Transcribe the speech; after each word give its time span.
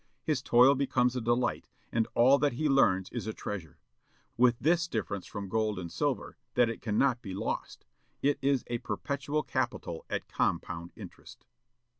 His 0.23 0.41
toil 0.41 0.73
becomes 0.73 1.15
a 1.15 1.21
delight, 1.21 1.67
and 1.91 2.07
all 2.15 2.39
that 2.39 2.53
he 2.53 2.67
learns 2.67 3.07
is 3.11 3.27
a 3.27 3.33
treasure, 3.35 3.77
with 4.35 4.57
this 4.57 4.87
difference 4.87 5.27
from 5.27 5.47
gold 5.47 5.77
and 5.77 5.91
silver, 5.91 6.37
that 6.55 6.69
it 6.71 6.81
cannot 6.81 7.21
be 7.21 7.35
lost. 7.35 7.85
It 8.23 8.39
is 8.41 8.63
a 8.65 8.79
perpetual 8.79 9.43
capital 9.43 10.03
at 10.09 10.27
compound 10.27 10.91
interest." 10.95 11.45